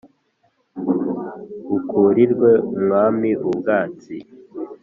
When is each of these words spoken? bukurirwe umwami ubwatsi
bukurirwe 1.69 2.51
umwami 2.75 3.29
ubwatsi 3.49 4.15